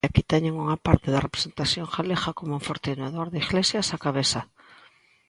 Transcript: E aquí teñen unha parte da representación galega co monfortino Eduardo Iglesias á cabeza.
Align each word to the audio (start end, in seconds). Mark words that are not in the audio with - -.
E 0.03 0.07
aquí 0.09 0.23
teñen 0.31 0.59
unha 0.63 0.81
parte 0.87 1.07
da 1.13 1.23
representación 1.27 1.87
galega 1.95 2.29
co 2.35 2.43
monfortino 2.53 3.03
Eduardo 3.11 3.37
Iglesias 3.45 3.93
á 3.95 3.97
cabeza. 4.05 4.41